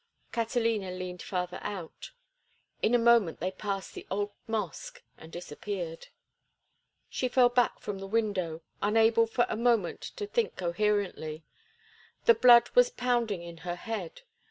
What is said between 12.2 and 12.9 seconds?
the blood was